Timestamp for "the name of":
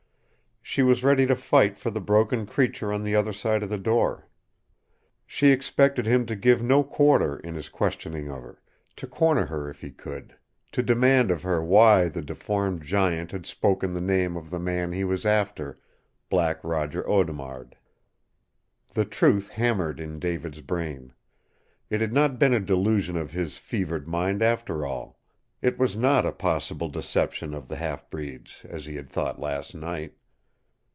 13.93-14.49